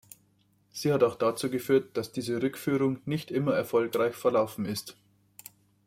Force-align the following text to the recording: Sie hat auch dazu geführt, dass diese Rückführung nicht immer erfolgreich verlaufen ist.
Sie 0.71 0.91
hat 0.91 1.03
auch 1.03 1.13
dazu 1.13 1.51
geführt, 1.51 1.95
dass 1.95 2.11
diese 2.11 2.41
Rückführung 2.41 2.99
nicht 3.05 3.29
immer 3.29 3.53
erfolgreich 3.53 4.15
verlaufen 4.15 4.65
ist. 4.65 4.97